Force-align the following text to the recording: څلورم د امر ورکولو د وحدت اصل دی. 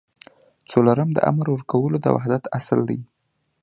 څلورم 0.71 1.09
د 1.13 1.19
امر 1.31 1.47
ورکولو 1.51 1.97
د 2.01 2.05
وحدت 2.15 2.43
اصل 2.57 2.79
دی. 2.89 2.99